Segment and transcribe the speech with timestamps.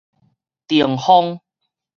[0.67, 1.39] 鄭風